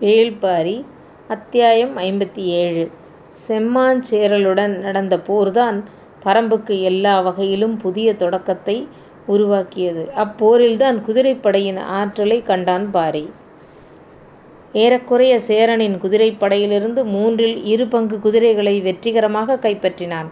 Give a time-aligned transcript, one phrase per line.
[0.00, 0.84] வேள்பாரி
[1.28, 2.90] அத்தியாயம் ஐம்பத்தி ஏழு
[3.48, 5.82] செம்மாஞ்சேரலுடன் நடந்த போர்தான்
[6.24, 8.88] பரம்புக்கு எல்லா வகையிலும் புதிய தொடக்கத்தை
[9.26, 10.10] உருவாக்கியது.
[10.16, 13.30] அப்போரில்தான் குதிரைப்படையின் ஆற்றலை கண்டான் பாரி.
[14.72, 20.30] ஏறக்குறைய சேரனின் குதிரைப்படையிலிருந்து மூன்றில் இரு பங்கு குதிரைகளை வெற்றிகரமாகக் கைப்பற்றினான்.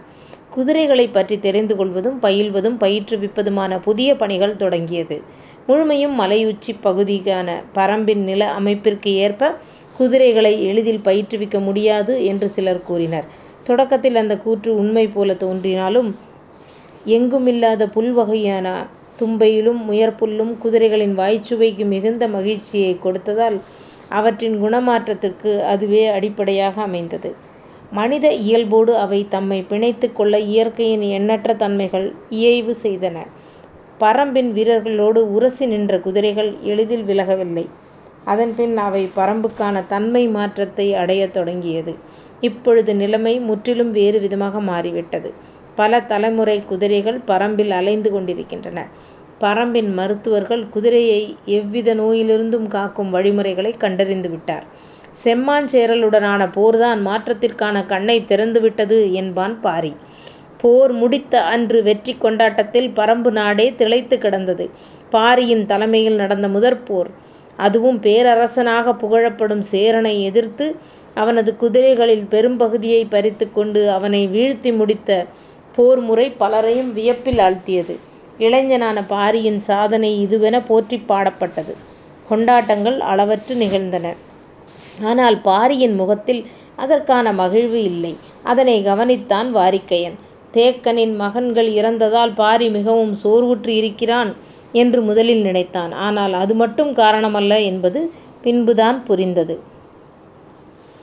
[0.49, 5.21] குதிரைகளைப் பற்றித் தெரிந்து கொள்வதும் பயில்வதும் பயிற்றுவிப்பதுமான புதிய பணிகள் தொடங்கியது.
[5.67, 9.53] முழுமையும் மலையுச்சிப் பகுதிக்கான பரம்பின் நில அமைப்பிற்கு ஏற்ப
[9.97, 13.27] குதிரைகளை எளிதில் பயிற்றுவிக்க முடியாது என்று சிலர் கூறினர்.
[13.63, 16.09] தொடக்கத்தில் அந்தக் கூற்று உண்மை போலத் தோன்றினாலும்
[17.05, 18.67] எங்குமில்லாத புல்வகையான
[19.19, 23.57] தும்பையிலும் முயற்புல்லும் குதிரைகளின் வாய்ச்சுவைக்கு மிகுந்த மகிழ்ச்சியைக் கொடுத்ததால்
[24.09, 27.29] அவற்றின் குணமாற்றத்திற்கு அதுவே அடிப்படையாக அமைந்தது.
[27.91, 33.17] மனித இயல்போடு அவை தம்மைப் பிணைத்துக் கொள்ள இயற்கையின் எண்ணற்ற தன்மைகள் இயைவு செய்தன.
[33.99, 37.69] பரம்பின் வீரர்களோடு உரசி நின்ற குதிரைகள் எளிதில் விலகவில்லை.
[38.25, 41.93] அதன்பின் அவை பரம்புக்கான தன்மை மாற்றத்தை அடையத் தொடங்கியது.
[42.41, 45.33] இப்பொழுது நிலைமை முற்றிலும் வேறு விதமாக மாறிவிட்டது.
[45.75, 48.87] பல தலைமுறை குதிரைகள் பரம்பில் அலைந்து கொண்டிருக்கின்றன.
[49.39, 54.65] பரம்பின் மருத்துவர்கள் குதிரையை எவ்வித நோயிலிருந்தும் காக்கும் வழிமுறைகளை கண்டறிந்துவிட்டார்.
[55.23, 59.95] செம்மாஞ்சேரலுடனான போர்தான் மாற்றத்திற்கான கண்ணைத் திறந்துவிட்டது என்பான் பாரி.
[60.57, 64.69] போர் முடித்த அன்று வெற்றிக் கொண்டாட்டத்தில் பரம்பு நாடே திளைத்துக் கிடந்தது.
[65.09, 67.09] பாரியின் தலைமையில் நடந்த முதற்போர்.
[67.57, 70.75] அதுவும் பேரரசனாகப் புகழப்படும் சேரனை எதிர்த்து
[71.13, 75.25] அவனது குதிரைகளில் பெரும்பகுதியை பறித்துக் கொண்டு அவனை வீழ்த்தி முடித்த
[75.77, 77.95] போர்முறை பலரையும் வியப்பில் ஆழ்த்தியது.
[78.37, 81.73] இளைஞனான பாரியின் சாதனை இதுவென போற்றிப் பாடப்பட்டது.
[82.29, 84.13] கொண்டாட்டங்கள் அளவற்று நிகழ்ந்தன.
[85.01, 86.45] ஆனால் பாரியின் முகத்தில்
[86.75, 88.17] அதற்கான மகிழ்வு இல்லை.
[88.43, 90.15] அதனைக் கவனித்தான் வாரிக்கையன்
[90.55, 94.31] தேக்கனின் மகன்கள் இறந்ததால் பாரி மிகவும் சோர்வுற்று இருக்கிறான்
[94.71, 95.91] என்று முதலில் நினைத்தான்.
[96.05, 98.01] ஆனால் அது மட்டும் காரணமல்ல என்பது
[98.41, 99.55] பின்புதான் புரிந்தது.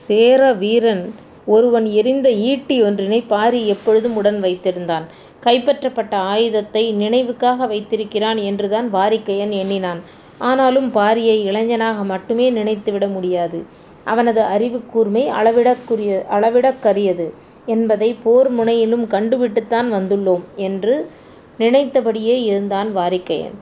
[0.07, 1.03] சேர வீரன்
[1.45, 5.05] ஒருவன் எறிந்த ஈட்டி ஒன்றினை பாரி எப்பொழுதும் உடன் வைத்திருந்தான்.
[5.43, 10.01] கைப்பற்றப்பட்ட ஆயுதத்தை நினைவுக்காக வைத்திருக்கிறான் என்றுதான் வாரிக்கையன் எண்ணினான்.
[10.37, 13.59] ஆனாலும் பாரியை இளைஞனாக மட்டுமே நினைத்துவிட முடியாது.
[14.03, 15.23] அவனது அறிவுக் கூர்மை
[16.31, 17.25] அளவிடற்கரியது
[17.65, 21.09] என்பதைப் போர் முனையிலும் கண்டுவிட்டுத்தான் வந்துள்ளோம் என்று
[21.57, 23.53] நினைத்தபடியே இருந்தான் வாரிக்கையன்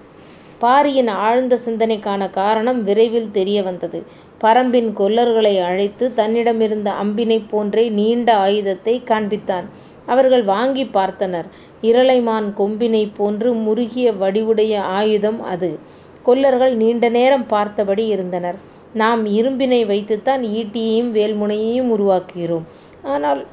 [0.60, 4.04] பாரியின் ஆழ்ந்த சிந்தனைக்கான காரணம் விரைவில் தெரிய வந்தது.
[4.42, 9.64] பரம்பின் கொல்லர்களை அழைத்து தன்னிடமிருந்த அம்பினைப் போன்றே நீண்ட ஆயுதத்தைக் காண்பித்தான்.
[10.06, 11.46] அவர்கள் வாங்கிப் பார்த்தனர்.
[11.82, 15.80] இரளைமான் கொம்பினைப் போன்று முறுகிய வடிவுடைய ஆயுதம் அது.
[16.24, 18.56] கொல்லர்கள் நீண்ட நேரம் பார்த்தபடி இருந்தனர்.
[18.94, 22.64] நாம் இரும்பினை வைத்துத்தான் ஈட்டியையும் வேல்முனையையும் உருவாக்குகிறோம்.
[23.04, 23.46] ஆனால்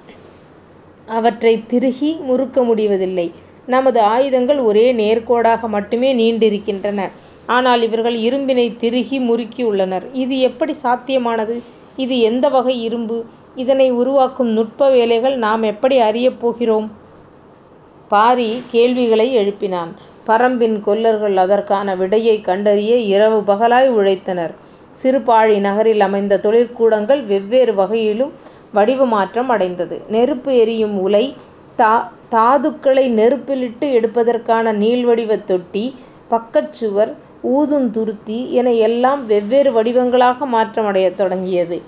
[1.08, 3.32] அவற்றை திருகி முறுக்க முடிவதில்லை.
[3.66, 7.08] நமது ஆயுதங்கள் ஒரே நேர்க்கோடாக மட்டுமே நீண்டிருக்கின்றன.
[7.46, 10.02] ஆனால் இவர்கள் இரும்பினைத் திருகி முறுக்கியுள்ளனர்.
[10.12, 11.62] இது எப்படி சாத்தியமானது?
[11.96, 13.24] இது எந்த வகை இரும்பு?
[13.54, 16.90] இதனை உருவாக்கும் நுட்ப வேலைகள் நாம் எப்படி அறியப் போகிறோம்?
[18.08, 19.92] பாரி கேள்விகளை எழுப்பினான்.
[20.26, 24.54] பரம்பின் கொல்லர்கள் அதற்கான விடையைக் கண்டறிய இரவு பகலாய் உழைத்தனர்.
[25.02, 28.32] சிறுபாழி நகரில் அமைந்த தொழிற்கூடங்கள் வெவ்வேறு வகையிலும்
[28.72, 29.96] வடிவ மாற்றம் அடைந்தது.
[30.08, 31.24] நெருப்பு எரியும் உலை,
[32.32, 35.84] தாதுக்களை நெருப்பிலிட்டு எடுப்பதற்கான நீள்வடிவத் தொட்டி,
[36.30, 37.12] பக்கச் சுவர்,
[37.90, 41.78] துருத்தி என எல்லாம் வெவ்வேறு வடிவங்களாக மாற்றமடையத் தொடங்கியது.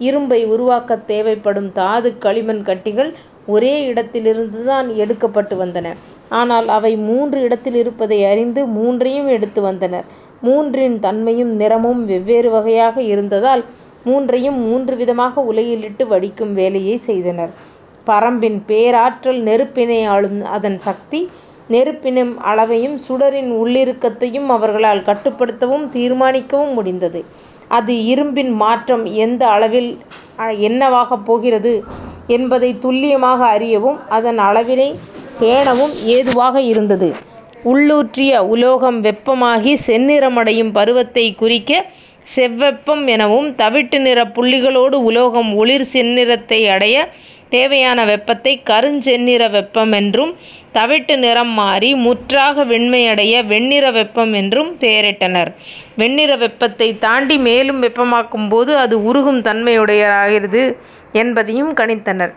[0.00, 3.10] இரும்பை உருவாக்கத் தேவைப்படும் தாதுக் களிமண் கட்டிகள்
[3.46, 5.88] ஒரே இடத்திலிருந்துதான் எடுக்கப்பட்டு வந்தன.
[6.32, 10.06] ஆனால் அவை மூன்று இடத்தில் இருப்பதை அறிந்து மூன்றையும் எடுத்து வந்தனர்.
[10.42, 13.62] மூன்றின் தன்மையும் நிறமும் வெவ்வேறு வகையாக இருந்ததால்
[14.04, 17.52] மூன்றையும் மூன்று விதமாக உலையிலிட்டு வடிக்கும் வேலையைச் செய்தனர்.
[18.06, 21.20] பரம்பின் பேராற்றல் நெருப்பினை ஆளும் அதன் சக்தி,
[21.68, 27.20] நெருப்பினும் அளவையும் சுடரின் உள்ளிருக்கத்தையும் அவர்களால் கட்டுப்படுத்தவும் தீர்மானிக்கவும் முடிந்தது.
[27.70, 29.90] அது இரும்பின் மாற்றம் எந்த அளவில்
[30.62, 31.74] என்னவாகப் போகிறது
[32.28, 34.98] என்பதைத் துல்லியமாக அறியவும் அதன் அளவினைப்
[35.40, 37.08] பேணவும் ஏதுவாக இருந்தது.
[37.64, 41.72] உள்ளூற்றிய உலோகம் வெப்பமாகிச் செந்நிறமடையும் பருவத்தைக் குறிக்க
[42.26, 46.96] செவ்வெப்பம் எனவும் தவிட்டு நிறப் புள்ளிகளோடு உலோகம் ஒளிர் செந்நிறத்தை அடைய
[47.48, 50.32] தேவையான வெப்பத்தைக் கருஞ்செந்நிற வெப்பம் என்றும்
[50.74, 55.50] தவிட்டு நிறம் மாறி முற்றாக வெண்மையடைய வெண்ணிற வெப்பம் என்றும் பெயரிட்டனர்.
[55.96, 60.62] வெண்ணிற வெப்பத்தைத் தாண்டி மேலும் வெப்பமாக்கும்போது அது உருகும் தன்மையுடையதாகிறது
[61.14, 62.32] என்பதையும் கணித்தனர்.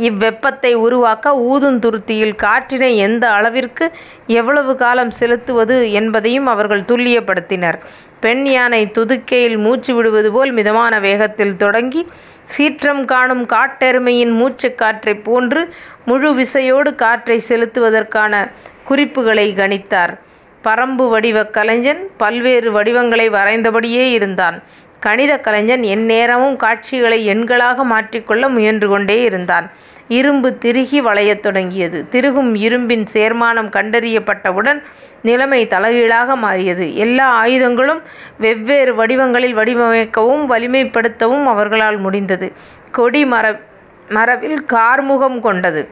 [0.00, 3.84] இவ்வெப்பத்தை உருவாக்க ஊதுந்துருத்தியில் காற்றினை எந்த அளவிற்கு
[4.32, 7.78] எவ்வளவு காலம் செலுத்துவது என்பதையும் அவர்கள் துல்லியப்படுத்தினர்.
[8.26, 12.02] பெண் யானை துதுக்கையில் மூச்சு விடுவதுபோல் மிதமான வேகத்தில் தொடங்கி
[12.44, 15.62] சீற்றம் காணும் காட்டெருமையின் மூச்சு காற்றைப் போன்று
[16.04, 18.32] முழு விசையோடு காற்றைச் செலுத்துவதற்கான
[18.88, 20.12] குறிப்புகளைக் கணித்தார்.
[20.64, 24.56] பரம்பு வடிவக் கலைஞன் பல்வேறு வடிவங்களை வரைந்தபடியே இருந்தான்.
[25.00, 29.66] கணிதக் கலைஞன் எந்நேரமும் காட்சிகளை எண்களாக மாற்றிக்கொள்ள முயன்று கொண்டே இருந்தான்.
[30.08, 32.08] இரும்பு திருகி வளையத் தொடங்கியது.
[32.08, 34.80] திருகும் இரும்பின் சேர்மானம் கண்டறியப்பட்டவுடன்
[35.26, 36.96] நிலைமை தலைகீழாக மாறியது.
[36.96, 38.02] எல்லா ஆயுதங்களும்
[38.38, 42.52] வெவ்வேறு வடிவங்களில் வடிவமைக்கவும் வலிமைப்படுத்தவும் அவர்களால் முடிந்தது.
[42.90, 43.22] கொடி
[44.08, 45.88] மரவில் கார்முகம் கொண்டது.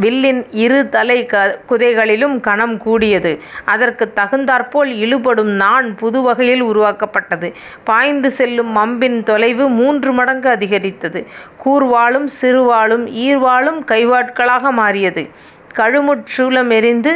[0.00, 3.32] வில்லின் இரு தலைக் குதைகளிலும் கனம் கூடியது.
[3.64, 7.48] அதற்குத் தகுந்தாற்போல் இழுபடும் நாண் புதுவகையில் உருவாக்கப்பட்டது.
[7.84, 11.26] பாய்ந்து செல்லும் அம்பின் தொலைவு மூன்று மடங்கு அதிகரித்தது.
[11.64, 15.28] கூர்வாளும் சிறுவாளும் ஈர்வாளும் கைவாட்களாக மாறியது.
[15.74, 17.12] கழுமுட் சூலமெறிந்து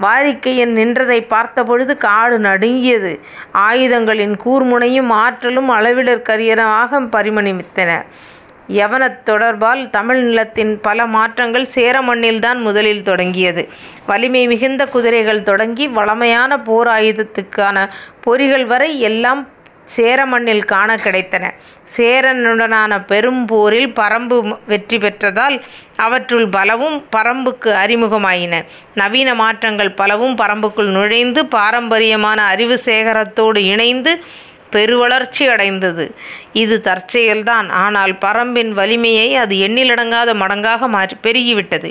[0.00, 3.12] வாரிக்கையன் நின்றதைப் பார்த்தபொழுது காடு நடுங்கியது.
[3.58, 7.90] ஆயுதங்களின் கூர்முனையும் ஆற்றலும் அளவிடற்கரியனவாகப் பரிணமித்தன.
[8.72, 13.62] யவனத் தொடர்பால் தமிழ் நிலத்தின் பல மாற்றங்கள் சேர மண்ணில்தான் முதலில் தொடங்கியது.
[14.06, 17.76] வலிமை மிகுந்த குதிரைகள் தொடங்கி வழமையான போர் ஆயுதத்துக்கான
[18.20, 19.42] பொறிகள் வரை எல்லாம்
[19.84, 21.44] சேர மண்ணில் காணக் கிடைத்தன.
[21.96, 24.36] சேரனுடனான பெரும் போரில் பறம்பு
[24.66, 25.56] வெற்றி பெற்றதால்
[25.96, 28.54] அவற்றுள் பலவும் பறம்புக்கு அறிமுகமாயின.
[28.94, 34.12] நவீன மாற்றங்கள் பலவும் பறம்புக்குள் நுழைந்து பாரம்பரியமான அறிவு சேகரத்தோடு இணைந்து
[34.72, 36.04] பெருவளர்ச்சி அடைந்தது.
[36.52, 37.68] இது தற்செயல்தான்.
[37.82, 40.88] ஆனால் பறம்பின் வலிமையை அது எண்ணிலடங்காத மடங்காக
[41.22, 41.90] பெருகிவிட்டது.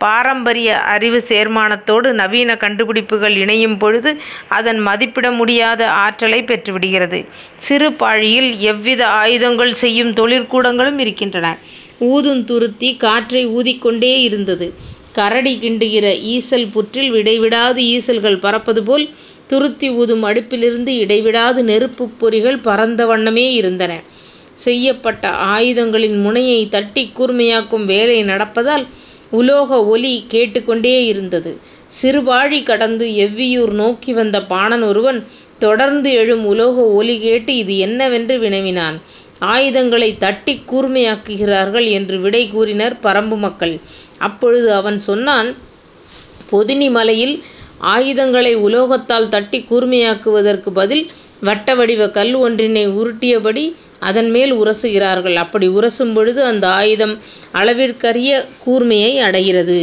[0.00, 4.10] பாரம்பரிய அறிவு சேர்மானத்தோடு நவீன கண்டுபிடிப்புகள் இணையும் பொழுது
[4.48, 7.18] அதன் மதிப்பிட முடியாத ஆற்றலை பெற்றுவிடுகிறது.
[7.58, 11.48] சிறு பாழியில் எவ்வித ஆயுதங்கள் செய்யும் தொழிற்கூடங்களும் இருக்கின்றன.
[12.08, 14.68] ஊதும் துருத்தி காற்றை ஊதிக்கொண்டே இருந்தது.
[15.12, 19.06] கரடி கிண்டுகிற ஈசல் புற்றில் இடைவிடாது ஈசல்கள் பறப்பதுபோல்
[19.48, 23.92] துருத்தி ஊதும் அடுப்பிலிருந்து இடைவிடாது நெருப்புப் பொறிகள் பறந்த வண்ணமே இருந்தன.
[24.54, 28.84] செய்யப்பட்ட ஆயுதங்களின் முனையைத் தட்டிக் கூர்மையாக்கும் வேலை நடப்பதால்
[29.30, 31.58] உலோக ஒலி கேட்டுக்கொண்டே இருந்தது.
[32.02, 35.26] சிறுபாழி கடந்து எவ்வியூர் நோக்கி வந்த பாணன் ஒருவன்
[35.58, 39.00] தொடர்ந்து எழும் உலோக ஒலி கேட்டு இது என்னவென்று வினவினான்.
[39.40, 43.80] ஆயுதங்களைத் தட்டிக் கூர்மையாக்குகிறார்கள் என்று விடை கூறினர் பறம்பு மக்கள்.
[44.18, 45.56] அப்பொழுது அவன் சொன்னான்
[46.52, 47.42] பொதினி மலையில்
[47.78, 51.04] ஆயுதங்களை உலோகத்தால் தட்டிக் கூர்மையாக்குவதற்குப் பதில்
[51.40, 53.64] வட்ட வடிவ கல் ஒன்றினை உருட்டியபடி
[54.00, 55.36] அதன்மேல் உரசுகிறார்கள்.
[55.44, 57.14] அப்படி உரசும் பொழுது அந்த ஆயுதம்
[57.54, 58.30] அளவிற்கரிய
[58.64, 59.80] கூர்மையை அடைகிறது.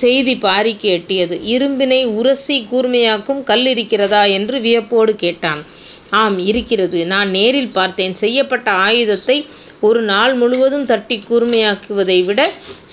[0.00, 1.36] செய்தி பாரிக்கு எட்டியது.
[1.54, 4.22] இரும்பினை உரசி கூர்மையாக்கும் கல் இருக்கிறதா?
[4.36, 5.62] என்று வியப்போடு கேட்டான்.
[6.20, 7.06] ஆம் இருக்கிறது.
[7.06, 8.14] நான் நேரில் பார்த்தேன்.
[8.14, 9.38] செய்யப்பட்ட ஆயுதத்தை
[9.80, 12.40] ஒரு நாள் முழுவதும் தட்டிக் கூர்மையாக்குவதை விட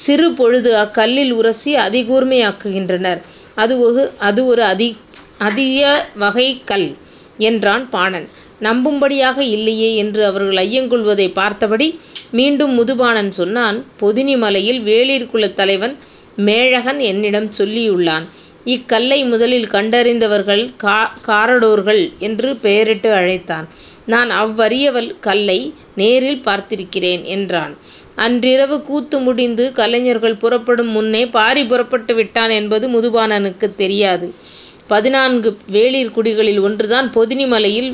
[0.04, 3.22] சிறு பொழுது அக்கல்லில் உரசி அதிகூர்மையாக்குகின்றனர்.
[3.56, 3.74] அது
[4.46, 4.90] ஒரு அதி
[5.40, 5.82] அதிக
[6.16, 6.88] வகை கல்
[7.38, 8.28] என்றான் பாணன்.
[8.62, 11.88] நம்பும்படியாக இல்லையே என்று அவர்கள் ஐயங்கொள்வதைப் பார்த்தபடி
[12.32, 15.96] மீண்டும் முதுபாணன் சொன்னான் பொதினி மலையில் வேளிர் குலத் தலைவன்
[16.38, 18.26] மேழகன் என்னிடம் சொல்லியுள்ளான்.
[18.66, 20.64] இக்கல்லை முதலில் கண்டறிந்தவர்கள்
[21.28, 23.68] காரடோர்கள் என்று பெயரிட்டு அழைத்தான்.
[24.06, 24.86] நான் அவ்வரிய
[25.20, 25.60] கல்லை
[25.96, 27.74] நேரில் பார்த்திருக்கிறேன் என்றான்.
[28.16, 34.28] அன்றிரவு கூத்து முடிந்து கலைஞர்கள் புறப்படும் முன்னே பாரி புறப்பட்டு விட்டான் என்பது முதுபாணனுக்குத் தெரியாது.
[34.88, 37.90] பதினான்கு வேளிர் குடிகளில் ஒன்றுதான் பொதினிமலையில்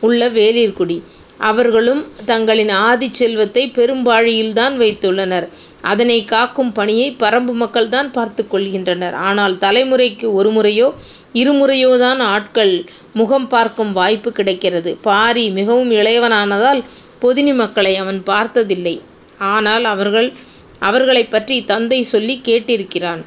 [0.00, 0.96] உள்ள வேளிர்குடி.
[1.38, 5.46] அவர்களும் தங்களின் ஆதிச் செல்வத்தைப் பெரும்பாழியில்தான் வைத்துள்ளனர்.
[5.82, 9.12] அதனைக் காக்கும் பணியை பறம்பு மக்கள்தான் பார்த்துக் கொள்கின்றனர்.
[9.28, 10.88] ஆனால் தலைமுறைக்கு ஒருமுறையோ
[11.34, 12.74] இருமுறையோதான் ஆட்கள்
[13.12, 14.98] முகம் பார்க்கும் வாய்ப்பு கிடைக்கிறது.
[15.02, 16.82] பாரி மிகவும் இளையவனானதால்
[17.22, 18.94] பொதினி மக்களை அவன் பார்த்ததில்லை.
[19.52, 19.84] ஆனால்
[20.80, 23.22] அவர்களைப் பற்றித் தந்தை சொல்லிக் கேட்டிருக்கிறான்.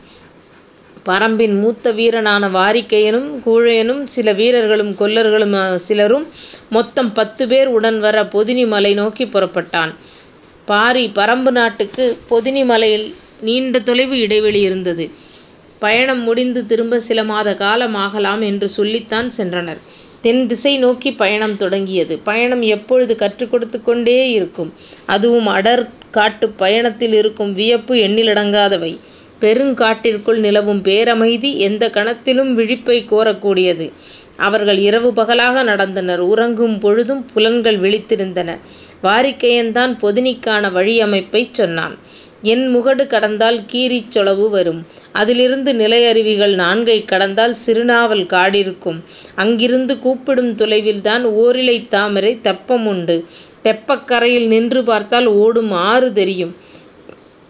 [1.05, 6.25] பறம்பின் மூத்த வீரனான வாரிக்கையனும் கூழையனும் சில வீரர்களும் கொல்லர்களும் சிலரும்
[6.69, 9.91] மொத்தம் பத்துப்பேர் உடன் வர பொதினி மலை நோக்கிப் புறப்பட்டான்.
[10.67, 13.05] பாரி பறம்பு நாட்டுக்குப் பொதினி மலையில்
[13.41, 15.05] நீண்ட தொலைவு இடைவெளி இருந்தது.
[15.81, 19.81] பயணம் முடிந்து திரும்பச் சில மாத காலம் ஆகலாம் என்று சொல்லித்தான் சென்றனர்.
[20.21, 22.19] தென் திசை நோக்கிப் பயணம் தொடங்கியது.
[22.19, 24.71] பயணம் எப்பொழுது கற்றுக் கொடுத்துக் கொண்டே இருக்கும்.
[25.05, 28.91] அதுவும் அடர் காட்டுப் பயணத்தில் இருக்கும் வியப்பு எண்ணிலடங்காதவை.
[29.41, 33.87] பெருங்காட்டிற்குள் நிலவும் பேரமைதி எந்தக் கணத்திலும் விழிப்பைக் கோரக்கூடியது
[34.39, 36.21] அவர்கள் இரவு பகலாக நடந்தனர்.
[36.31, 38.49] உறங்கும் பொழுதும் புலன்கள் விழித்திருந்தன.
[39.03, 41.95] வாரிக்கையன்தான் பொதினிக்கான வழியமைப்பைச் சொன்னான்.
[42.43, 44.81] எண் முகடு கடந்தால் கீரிச் சொளவு வரும்.
[45.11, 48.99] அதிலிருந்து நிலையருவிகள் நான்கைக் கடந்தால் சிறுநாவல் காடிருக்கும்.
[49.35, 53.17] அங்கிருந்து கூப்பிடும் தொலைவில்தான் ஓரிலைத் தாமரை தெப்பம் உண்டு.
[53.63, 56.53] தெப்பக் கரையில் நின்று பார்த்தால் ஓடும் ஆறு தெரியும்.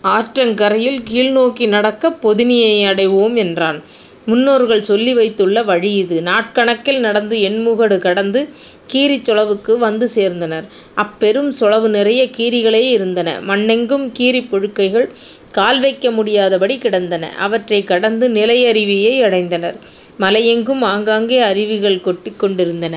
[0.06, 3.80] ஆற்றங்கரையில் கீழ்நோக்கி நடக்கப் பொதினியை அடைவோம் என்றான்.
[4.26, 6.22] முன்னோர்கள் சொல்லி வைத்துள்ள வழி இது.
[6.22, 8.42] நாட்கணக்கில் நடந்து எண்முகடு கடந்து
[8.88, 10.66] கீரிச் சொளவுக்கு வந்து சேர்ந்தனர்.
[10.96, 13.40] அப்பெரும் சொளவு நிறைய கீரிகளே இருந்தன.
[13.48, 15.08] மண்ணெங்கும் கீரிப் புழுக்கைகள்
[15.52, 17.32] கால் வைக்க முடியாதபடி கிடந்தன.
[17.38, 19.78] அவற்றைக் கடந்து நிலையருவியை அடைந்தனர்.
[20.20, 22.96] மலையெங்கும் ஆங்காங்கே அருவிகள் கொட்டிக் கொண்டிருந்தன.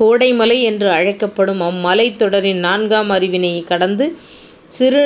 [0.00, 4.06] கோடைமலை என்று அழைக்கப்படும் அம்மலைத் தொடரின் நான்காம் அருவினைக் கடந்து
[4.68, 5.02] சிறு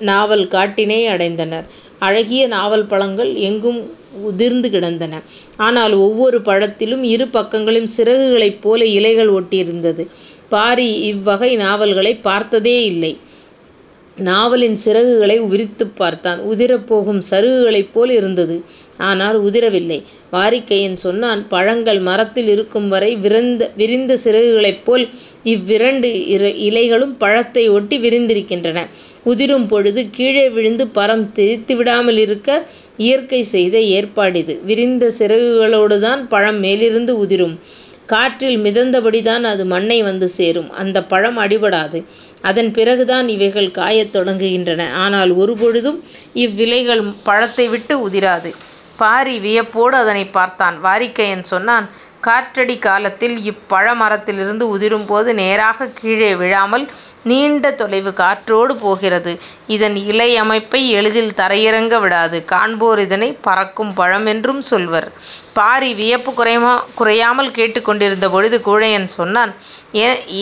[0.00, 1.64] நாவல் காட்டினை அடைந்தனர்.
[1.98, 3.92] அழகிய நாவல் பழங்கள் எங்கும்
[4.22, 5.22] உதிர்ந்து கிடந்தன.
[5.56, 10.06] ஆனால் ஒவ்வொரு பழத்திலும் இரு பக்கங்களிலும் சிறகுகளைப் போல இலைகள் ஒட்டியிருந்தது.
[10.48, 13.18] பாரி இவ்வகை நாவல்களைப் பார்த்ததே இல்லை.
[14.16, 16.40] நாவலின் சிறகுகளை விரித்துப் பார்த்தான்.
[16.40, 18.64] உதிரப் போகும் சருகுகளைப் போல் இருந்தது.
[19.00, 19.98] ஆனால் உதிரவில்லை.
[20.32, 23.10] வாரிக்கையன் சொன்னான் பழங்கள் மரத்தில் இருக்கும் வரை
[23.76, 25.04] விரிந்த சிறகுகளைப் போல்
[25.46, 26.08] இவ்விரண்டு
[26.68, 28.78] இலைகளும் பழத்தை ஒட்டி விரிந்திருக்கின்றன.
[29.24, 32.48] உதிரும் பொழுது கீழே விழுந்து பழம் தெறித்துவிடாமலிருக்க
[32.98, 34.54] இயற்கை செய்த ஏற்பாடிது.
[34.64, 37.54] விரிந்த சிறகுகளோடுதான் பழம் மேலிருந்து உதிரும்.
[38.06, 40.70] காற்றில் மிதந்தபடிதான் அது மண்ணை வந்து சேரும்.
[40.74, 41.98] அந்தப் பழம் அடிபடாது.
[42.42, 44.82] அதன் பிறகுதான் இவைகள் காயத் தொடங்குகின்றன.
[45.02, 45.98] ஆனால் ஒருபொழுதும்
[46.44, 48.50] இவ்விலைகள் பழத்தை விட்டு உதிராது.
[49.02, 50.76] பாரி வியப்போடு அதனைப் பார்த்தான்.
[50.84, 51.86] வாரிக்கையன் சொன்னான்
[52.20, 56.84] காற்றடி காலத்தில் இப்பழ மரத்திலிருந்து உதிரும்போது நேராகக் கீழே விழாமல்
[57.24, 59.32] நீண்ட தொலைவு காற்றோடு போகிறது.
[59.66, 62.38] இதன் இலை அமைப்பை எளிதில் தரையிறங்க விடாது.
[62.44, 65.08] காண்போர் இதனைப் பறக்கும் பழம் என்றும் சொல்வர்.
[65.52, 66.30] பாரி வியப்பு
[66.94, 69.52] குறையாமல் கேட்டுக் கொண்டிருந்த பொழுது கூழையன் சொன்னான்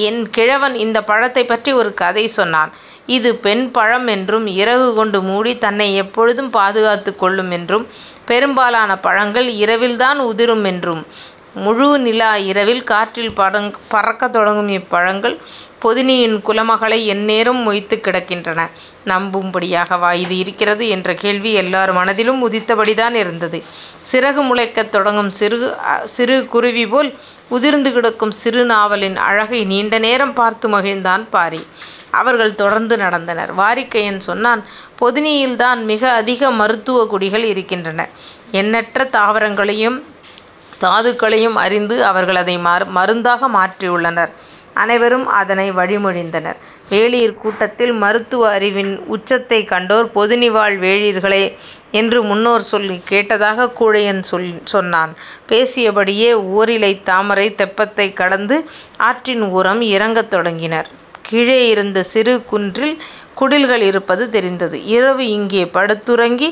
[0.03, 2.73] என் கிழவன் இந்தப் பழத்தைப் பற்றி ஒரு கதை சொன்னான்.
[3.09, 7.85] இது பெண் பழம் என்றும் இறகு கொண்டு மூடி தன்னை எப்பொழுதும் பாதுகாத்துக் கொள்ளும் என்றும்
[8.25, 11.03] பெரும்பாலான பழங்கள் இரவில்தான் உதிரும் என்றும்.
[11.55, 15.37] முழு நிலா இரவில் காற்றில் படங் பறக்கத் தொடங்கும் இப்பழங்கள்
[15.83, 18.61] பொதினியின் குலமகளை எந்நேரம் மொய்த்துக் கிடக்கின்றன.
[19.07, 20.89] நம்பும்படியாகவா இது இருக்கிறது?
[20.89, 23.63] என்ற கேள்வி எல்லார் மனதிலும் உதித்தபடிதான் இருந்தது.
[24.13, 25.31] சிறகு முளைக்கத் தொடங்கும்
[26.05, 27.11] சிறு குருவிபோல்
[27.49, 31.63] உதிர்ந்து கிடக்கும் சிறு நாவலின் அழகை நீண்ட நேரம் பார்த்து மகிழ்ந்தான் பாரி.
[32.11, 33.51] அவர்கள் தொடர்ந்து நடந்தனர்.
[33.57, 34.65] வாரிக்கையன் சொன்னான்
[35.01, 38.09] பொதினியில்தான் மிக அதிக மருத்துவ குடிகள் இருக்கின்றன.
[38.53, 39.99] எண்ணற்ற தாவரங்களையும்
[40.81, 44.31] தாதுக்களையும் அறிந்து அவர்கள் அதை மருந்தாக மாற்றியுள்ளனர்.
[44.75, 46.57] அனைவரும் அதனை வழிமொழிந்தனர்.
[46.91, 51.57] வேளிர் கூட்டத்தில் மருத்துவ அறிவின் உச்சத்தைக் கண்டோர் பொதினிவாழ் வேளிர்களே
[51.91, 54.23] என்று முன்னோர் சொல்லிக் கேட்டதாகக் கூழையன்
[54.65, 55.15] சொன்னான்.
[55.49, 58.65] பேசியபடியே ஓரிலைத் தாமரைத் தெப்பத்தைக் கடந்து
[58.99, 60.89] ஆற்றின் ஓரம் இறங்கத் தொடங்கினர்.
[61.23, 62.97] கீழே இருந்த சிறு குன்றில்
[63.35, 64.85] குடில்கள் இருப்பது தெரிந்தது.
[64.85, 66.49] இரவு இங்கே படுத்துறங்கி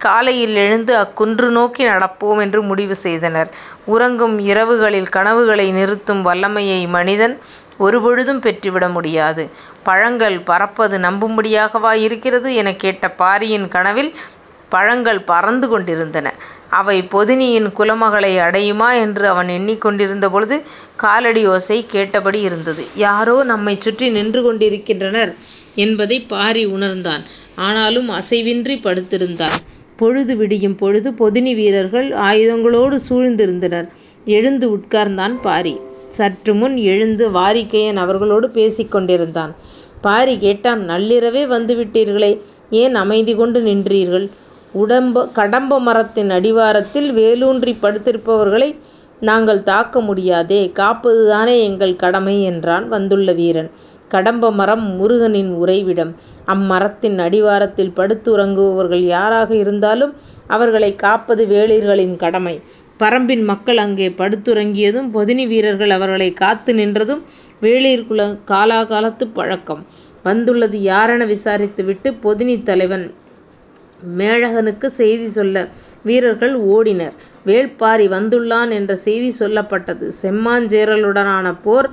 [0.00, 3.48] காலையில் எழுந்து அக்குன்று நோக்கி நடப்போம் என்று முடிவு செய்தனர்.
[3.86, 7.34] உறங்கும் இரவுகளில் கனவுகளை நிறுத்தும் வல்லமையை மனிதன்
[7.78, 9.44] ஒருபொழுதும் பெற்றுவிட முடியாது.
[9.82, 12.54] பழங்கள் பறப்பது நம்பும்படியாகவா இருக்கிறது?
[12.54, 14.10] எனக் கேட்ட பாரியின் கனவில்
[14.68, 16.26] பழங்கள் பறந்து கொண்டிருந்தன.
[16.70, 20.56] அவை பொதினியின் குலமகளை அடையுமா என்று அவன் எண்ணிக் கொண்டிருந்த பொழுது
[20.96, 22.84] காலடி ஓசை கேட்டபடி இருந்தது.
[22.96, 25.32] யாரோ நம்மைச் சுற்றி நின்று கொண்டிருக்கின்றனர்
[25.76, 27.24] என்பதைப் பாரி உணர்ந்தான்.
[27.58, 29.58] ஆனாலும் அசைவின்றிப் படுத்திருந்தான்.
[30.00, 33.88] பொழுது விடியும் பொழுது பொதினி வீரர்கள் ஆயுதங்களோடு சூழ்ந்திருந்தனர்.
[34.36, 35.74] எழுந்து உட்கார்ந்தான் பாரி.
[36.18, 39.52] சற்று முன் எழுந்து வாரிக்கையன் அவர்களோடு பேசிக் கொண்டிருந்தான்.
[40.06, 42.32] பாரி கேட்டான் நள்ளிரவே வந்துவிட்டீர்களே
[42.82, 44.26] ஏன் அமைதி கொண்டு நின்றீர்கள்?
[45.32, 48.68] கடம்ப மரத்தின் அடிவாரத்தில் வேலூன்றி படுத்திருப்பவர்களை
[49.20, 50.60] நாங்கள் தாக்க முடியாதே.
[50.74, 53.70] காப்பதுதானே எங்கள் கடமை என்றான் வந்துள்ள வீரன்.
[54.10, 56.12] கடம்ப மரம் முருகனின் உறைவிடம்.
[56.46, 60.12] அம்மரத்தின் அடிவாரத்தில் படுத்துறங்குபவர்கள் யாராக இருந்தாலும்
[60.48, 62.54] அவர்களைக் காப்பது வேளிர்களின் கடமை.
[63.00, 67.22] பரம்பின் மக்கள் அங்கே படுத்துறங்கியதும் பொதினி வீரர்கள் அவர்களைக் காத்து நின்றதும்
[67.62, 69.82] வேளிர் குல காலாகாலத்துப் பழக்கம்.
[70.22, 73.06] வந்துள்ளது யாரென விசாரித்துவிட்டுப் பொதினித் தலைவன்
[74.18, 75.56] மேழகனுக்குச் செய்தி சொல்ல
[76.04, 77.16] வீரர்கள் ஓடினர்.
[77.46, 80.06] வேள்பாரி வந்துள்ளான் என்ற செய்தி சொல்லப்பட்டது.
[80.22, 81.88] செம்மாஞ்சேரலுடனான போர்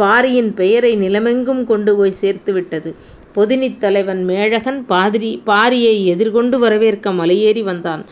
[0.00, 2.94] பாரியின் பெயரை நிலமெங்கும் கொண்டு போய் சேர்த்துவிட்டது.
[3.34, 8.04] பொதினித் தலைவன் மேழகன் பாதிரி பாரியை எதிர்கொண்டு வரவேற்க மலையேறி வந்தான்.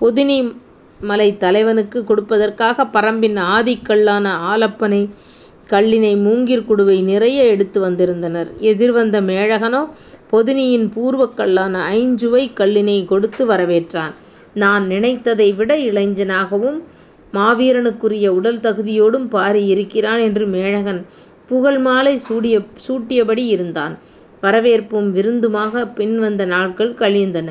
[0.00, 0.54] பொதினி
[1.00, 4.26] மலைத் தலைவனுக்குக் கொடுப்பதற்காகப் பரம்பின் ஆதிக் கல்லான
[5.70, 8.52] கல்லினை மூங்கிற் குடுவை நிறைய எடுத்து வந்திருந்தனர்.
[8.58, 9.88] எதிர்வந்த மேழகனோ
[10.32, 14.12] பொதினியின் பூர்வக் கல்லான ஐஞ்சுவைக் கல்லினைக் கொடுத்து வரவேற்றான்.
[14.54, 16.80] நான் நினைத்ததை விட இளைஞனாகவும்
[17.32, 21.00] மாவீரனுக்குரிய உடல் தகுதியோடும் பாரி இருக்கிறான் என்று மேழகன்
[22.18, 23.94] சூடிய சூட்டியபடி இருந்தான்.
[24.42, 27.48] வரவேற்பும் விருந்துமாகப் பின்வந்த நாட்கள் கழிந்தன.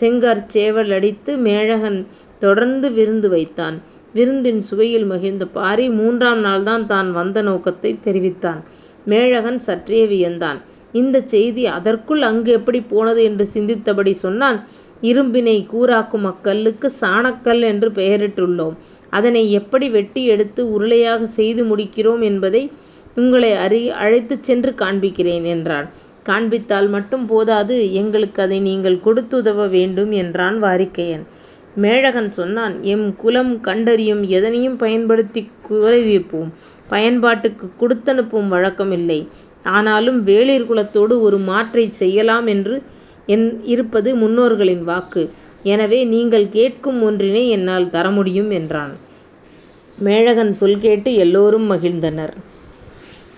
[0.00, 1.98] செங்கற் சேவல் அடித்து மேழகன்
[2.38, 3.76] தொடர்ந்து விருந்து வைத்தான்.
[4.14, 8.60] விருந்தின் சுவையில் மகிழ்ந்த பாரி மூன்றாம் நாள்தான் தான் வந்த நோக்கத்தைத் தெரிவித்தான்.
[9.06, 10.58] மேழகன் சற்றே வியந்தான்.
[10.94, 14.58] இந்தச் செய்தி அதற்குள் அங்கு எப்படிப் போனது என்று சிந்தித்தபடி சொன்னான்
[15.02, 18.76] இரும்பினைக் கூராக்கும் அக்கல்லுக்குச் சாணக்கல் என்று பெயரிட்டுள்ளோம்.
[19.12, 22.62] அதனை எப்படி வெட்டி எடுத்து உருளையாகச் செய்து முடிக்கிறோம் என்பதை
[23.16, 23.50] உங்களை
[23.98, 25.86] அழைத்துச் சென்று காண்பிக்கிறேன் என்றான்.
[26.26, 31.24] காண்பித்தால் மட்டும் போதாது எங்களுக்கு அதை நீங்கள் கொடுத்துதவ வேண்டும் என்றான் வாரிக்கையன்.
[31.76, 36.50] மேழகன் சொன்னான் எம் குலம் கண்டறியும் எதனையும் பயன்படுத்திக் குறை தீர்ப்போம்.
[36.88, 39.20] பயன்பாட்டுக்கு கொடுத்தனுப்பும் வழக்கம் இல்லை.
[39.68, 42.74] ஆனாலும் வேளிர் குலத்தோடு ஒரு மாற்றைச் செய்யலாம் என்று
[43.28, 45.22] என் இருப்பது முன்னோர்களின் வாக்கு.
[45.64, 48.92] எனவே நீங்கள் கேட்கும் ஒன்றினை என்னால் தரமுடியும் என்றான்.
[49.98, 52.32] மேழகன் சொல் கேட்டு எல்லோரும் மகிழ்ந்தனர்.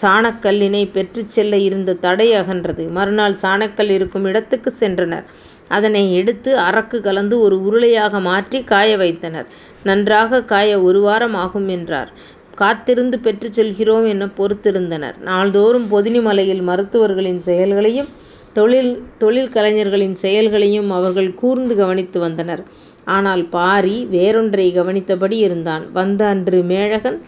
[0.01, 2.89] சாணக்கல்லினைப் பெற்றுச் செல்ல இருந்த தடை அகன்றது.
[2.91, 5.27] மறுநாள் சாணக்கல் இருக்கும் இடத்துக்குச் சென்றனர்.
[5.69, 9.49] அதனை எடுத்து அரக்கு கலந்து ஒரு உருளையாக மாற்றிக் காய வைத்தனர்.
[9.85, 12.11] நன்றாகக் காய ஒரு வாரம் ஆகும் என்றார்.
[12.55, 15.17] காத்திருந்து பெற்றுச் செல்கிறோம் எனப் பொறுத்திருந்தனர்.
[15.23, 18.11] நாள்தோறும் பொதினி மலையில் மருத்துவர்களின் செயல்களையும்
[18.53, 22.63] தொழில் கலைஞர்களின் செயல்களையும் அவர்கள் கூர்ந்து கவனித்து வந்தனர்.
[23.05, 25.93] ஆனால் பாரி வேறொன்றை கவனித்தபடி இருந்தான்.
[25.93, 27.19] வந்த அன்று மேழகன்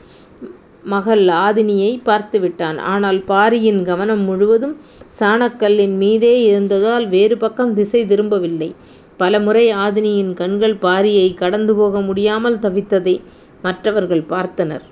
[0.85, 2.79] மகள் ஆதினியைப் பார்த்துவிட்டான்.
[2.93, 4.75] ஆனால் பாரியின் கவனம் முழுவதும்
[5.19, 8.71] சாணக்கல்லின் மீதே இருந்ததால் வேறு பக்கம் திசை திரும்பவில்லை.
[9.17, 13.17] பலமுறை ஆதினியின் கண்கள் பாரியை கடந்து போக முடியாமல் தவித்ததை
[13.63, 14.85] மற்றவர்கள் பார்த்தனர்.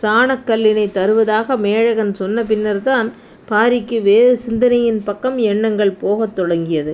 [0.00, 3.08] சாணக்கல்லினை தருவதாக மேழகன் சொன்ன பின்னர்தான்
[3.52, 6.92] பாரிக்கு வேறு சிந்தனையின் பக்கம் எண்ணங்கள் போகத் தொடங்கியது.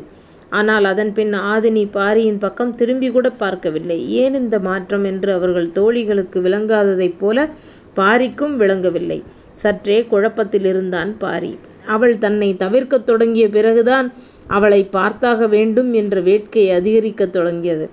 [0.51, 4.11] ஆனால் அதன்பின் ஆதினி பாரியின் பக்கம் திரும்பிக்கூடப் பார்க்கவில்லை.
[4.13, 7.49] ஏன் இந்த மாற்றம் என்று அவர்கள் தோழிகளுக்கு விளங்காததைப் போல
[7.97, 9.23] பாரிக்கும் விளங்கவில்லை.
[9.53, 11.59] சற்றே குழப்பத்திலிருந்தான் பாரி.
[11.87, 14.13] அவள் தன்னைத் தவிர்க்கத் தொடங்கிய பிறகுதான்
[14.47, 17.87] அவளைப் பார்த்தாக வேண்டும் என்ற வேட்கை அதிகரிக்கத் தொடங்கியது.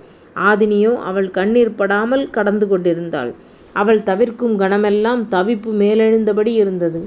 [0.46, 3.34] ஆதினியோ அவள் கண்ணிற் படாமல் கடந்து கொண்டிருந்தாள்.
[3.72, 7.00] அவள் தவிர்க்கும் கணமெல்லாம் தவிப்பு மேலெழுந்தபடி இருந்தது.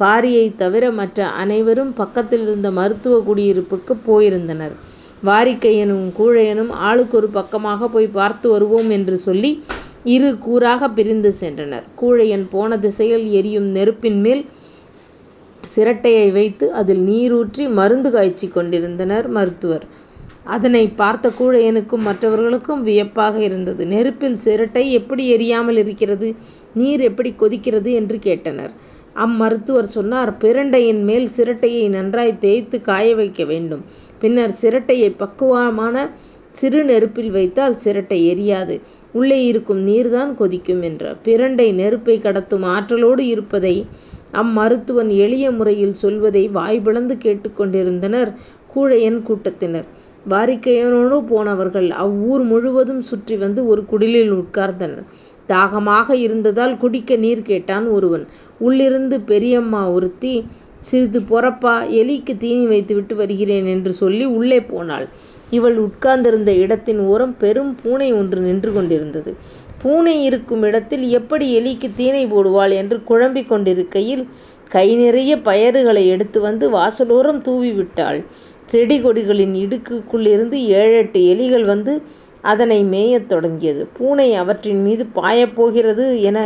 [0.00, 4.74] பாரியைத் தவிர மற்ற அனைவரும் பக்கத்திலிருந்த மருத்துவக் குடியிருப்புக்குப் போயிருந்தனர்.
[5.24, 9.50] வாரிக்கையனும் கூழையனும் ஆளுக்கொரு பக்கமாகப் போய்ப் பார்த்து வருவோம் என்று சொல்லி
[10.04, 11.82] இரு கூறாகப் பிரிந்து சென்றனர்.
[12.00, 14.42] கூழையன் போன திசையில் எரியும் நெருப்பின்மேல்
[15.76, 19.86] சிரட்டையை வைத்து அதில் நீரூற்றி மருந்து காய்ச்சிக் கொண்டிருந்தனர் மருத்துவர்.
[20.44, 23.86] அதனைப் பார்த்த கூழையனுக்கும் மற்றவர்களுக்கும் வியப்பாக இருந்தது.
[23.86, 26.28] நெருப்பில் சிரட்டை எப்படி எரியாமல் இருக்கிறது?
[26.74, 27.92] நீர் எப்படிக் கொதிக்கிறது?
[27.92, 28.72] என்று கேட்டனர்.
[29.24, 33.82] அம்மருத்துவர் சொன்னார் பிரண்டையின் மேல் சிரட்டையை நன்றாய் தேய்த்து காய வைக்க வேண்டும்.
[34.18, 35.94] பின்னர் சிரட்டையை பக்குவமான
[36.52, 38.74] சிறு நெருப்பில் வைத்தால் சிரட்டை எரியாது.
[39.12, 41.18] உள்ளே இருக்கும் நீர்தான் கொதிக்கும் என்றார்.
[41.24, 43.76] பிரண்டை நெருப்பை கடத்தும் ஆற்றலோடு இருப்பதை
[44.32, 46.80] அம்மருத்துவன் எளிய முறையில் சொல்வதை வாய்
[47.24, 48.30] கேட்டுக்கொண்டிருந்தனர்
[48.74, 49.86] கூழையன் கூட்டத்தினர்.
[50.28, 55.04] வாரிக்கையனோடு போனவர்கள் அவ்வூர் முழுவதும் சுற்றி வந்து ஒரு குடிலில் உட்கார்ந்தனர்.
[55.46, 58.24] தாகமாக இருந்ததால் குடிக்க நீர் கேட்டான் ஒருவன்.
[58.58, 60.34] உள்ளிருந்து பெரியம்மா ஒருத்தி
[60.78, 65.06] சிறிது பொறப்பா எலிக்கு தீனி வைத்துவிட்டு வருகிறேன் என்று சொல்லி உள்ளே போனாள்.
[65.50, 69.32] இவள் உட்கார்ந்திருந்த இடத்தின் ஓரம் பெரும் பூனை ஒன்று நின்று கொண்டிருந்தது.
[69.82, 74.24] பூனை இருக்கும் இடத்தில் எப்படி எலிக்கு தீனி போடுவாள் என்று குழம்பிக் கொண்டிருக்கையில்
[74.68, 78.20] கை நிறைய பயறுகளை எடுத்து வந்து வாசலோரம் தூவிவிட்டாள்.
[78.66, 81.92] செடி கொடிகளின் இடுக்குகளிலிருந்து ஏழெட்டு எலிகள் வந்து
[82.46, 83.88] அதனை மேயத் தொடங்கியது.
[83.96, 86.38] பூனை அவற்றின் மீது பாயப் போகிறது என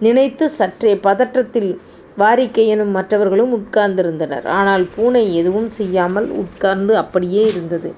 [0.00, 1.70] நினைத்து சற்றே பதற்றத்தில்
[2.18, 4.44] வாரிக்கையனும் மற்றவர்களும் உட்கார்ந்திருந்தனர்.
[4.60, 7.92] ஆனால் பூனை எதுவும் செய்யாமல் உட்கார்ந்து அப்படியே இருந்தது.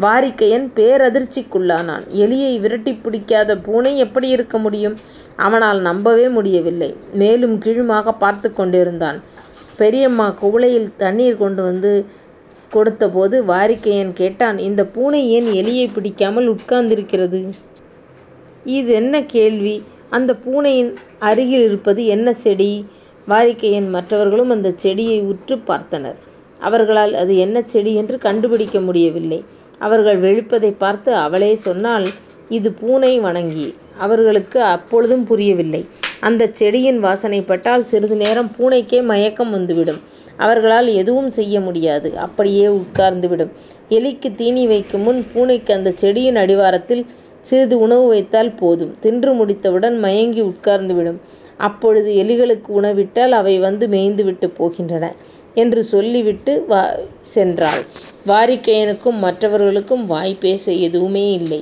[0.00, 2.04] வாரிக்கையன் பேரதிர்ச்சிக்குள்ளானான்.
[2.16, 4.96] எலியை விரட்டிப் பிடிக்காத பூனை எப்படி இருக்க முடியும்?
[5.36, 6.96] அவனால் நம்பவே முடியவில்லை.
[7.12, 9.20] மேலும் கீழுமாகப் பார்த்துக் கொண்டிருந்தான்.
[9.76, 11.92] பெரியம்மா குவளையில் தண்ணீர் கொண்டு வந்து
[12.72, 17.48] கொடுத்தபோது வாரிக்கையன் கேட்டான் இந்த பூனை ஏன் எலியை பிடிக்காமல் உட்கார்ந்திருக்கிறது?
[18.64, 19.82] இதென்ன கேள்வி?
[20.10, 22.86] அந்த பூனையின் அருகில் இருப்பது என்ன செடி?
[23.28, 26.14] வாரிக்கையன் மற்றவர்களும் அந்த செடியை உற்றுப் பார்த்தனர்.
[26.58, 29.44] அவர்களால் அது என்ன செடி என்று கண்டுபிடிக்க முடியவில்லை.
[29.78, 32.06] அவர்கள் விழிப்பதைப் பார்த்து அவளே சொன்னாள்
[32.48, 33.74] இது பூனை வணங்கி.
[33.98, 35.84] அவர்களுக்கு அப்பொழுதும் புரியவில்லை.
[36.20, 40.00] அந்த செடியின் வாசனை பட்டால் சிறிது நேரம் பூனைக்கே மயக்கம் வந்துவிடும்.
[40.36, 42.18] அவர்களால் எதுவும் செய்ய முடியாது.
[42.18, 43.52] அப்படியே உட்கார்ந்துவிடும்.
[43.90, 47.04] எலிக்கு தீனி வைக்கும் முன் பூனைக்கு அந்தச் செடியின் அடிவாரத்தில்
[47.40, 48.96] சிறிது உணவு வைத்தால் போதும்.
[49.00, 51.20] தின்று முடித்தவுடன் மயங்கி உட்கார்ந்துவிடும்.
[51.58, 55.04] அப்பொழுது எலிகளுக்கு உணவிட்டால் அவை வந்து மேய்ந்துவிட்டுப் போகின்றன
[55.54, 56.52] என்று சொல்லிவிட்டு
[57.34, 57.82] சென்றாள்.
[58.26, 61.60] வாரிக்கையனுக்கும் மற்றவர்களுக்கும் வாய் பேச எதுவுமே இல்லை.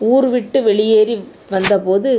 [0.00, 1.16] ஊர்விட்டு வெளியேறி
[1.50, 2.10] வந்தபோது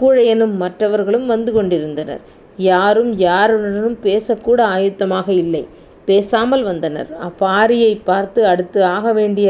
[0.00, 2.22] கூழையனும் மற்றவர்களும் வந்து கொண்டிருந்தனர்.
[2.62, 5.62] யாரும் யாருடனும் பேசக்கூட ஆயத்தமாக இல்லை.
[6.04, 7.08] பேசாமல் வந்தனர்.
[7.40, 9.48] பாரியைப் பார்த்து அடுத்து ஆக வேண்டிய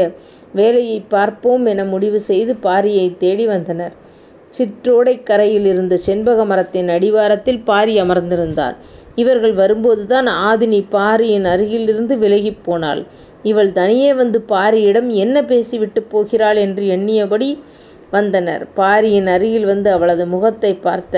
[0.53, 3.93] வேலையைப் பார்ப்போம் என முடிவு செய்து பாரியைத் தேடி வந்தனர்.
[4.53, 8.75] சிற்றோடைக் கரையில் இருந்த செண்பக மரத்தின் அடிவாரத்தில் பாரி அமர்ந்திருந்தார்.
[9.15, 13.01] இவர்கள் வரும்போதுதான் ஆதினி பாரியின் அருகிலிருந்து விலகிப் போனாள்.
[13.43, 17.49] இவள் தனியே வந்து பாரியிடம் என்ன பேசிவிட்டுப் போகிறாள் என்று எண்ணியபடி
[18.11, 18.67] வந்தனர்.
[18.73, 21.15] பாரியின் அருகில் வந்து அவளது முகத்தைப் பார்த்த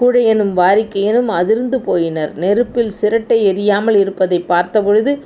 [0.00, 2.34] கூழையனும் வாரிக்கையனும் அதிர்ந்து போயினர்.
[2.34, 5.18] நெருப்பில் சிரட்டை எரியாமல் இருப்பதைப் பார்த்தபொழுது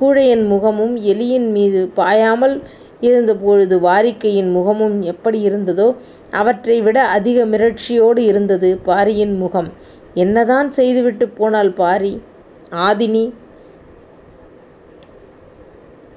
[0.00, 2.62] கூழையன் முகமும் எலியின் மீது பாயாமல்
[3.00, 5.94] இருந்தபொழுது வாரிக்கையின் முகமும் எப்படி இருந்ததோ
[6.30, 9.68] அவற்றை விட அதிக மிரட்சியோடு இருந்தது பாரியின் முகம்.
[10.14, 12.22] என்னதான் செய்துவிட்டு போனாள் பாரி
[12.70, 13.32] ஆதினி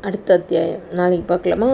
[0.01, 1.71] அடுத்த அத்தியாயம் நாளைக்கு பார்க்கலாமா